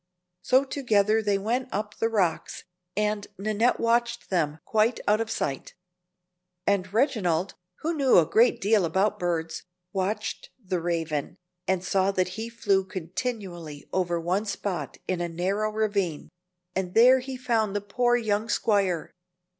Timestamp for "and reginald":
6.65-7.53